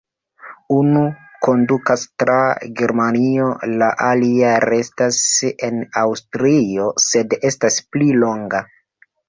[0.75, 1.01] Unu
[1.47, 2.37] kondukas tra
[2.79, 3.51] Germanio,
[3.83, 5.21] la alia restas
[5.71, 8.67] en Aŭstrio, sed estas pli longa.